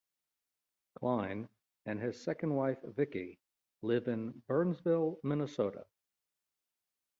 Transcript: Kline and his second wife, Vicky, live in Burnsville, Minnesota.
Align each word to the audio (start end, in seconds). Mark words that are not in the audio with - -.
Kline 0.97 1.47
and 1.85 1.99
his 1.99 2.23
second 2.23 2.55
wife, 2.55 2.81
Vicky, 2.81 3.39
live 3.83 4.07
in 4.07 4.41
Burnsville, 4.47 5.19
Minnesota. 5.21 5.85